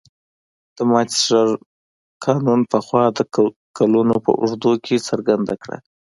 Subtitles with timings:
[0.89, 1.47] مانچستر
[2.25, 3.19] قانون پخوا د
[3.77, 5.77] کلونو په اوږدو کې څرګنده کړه.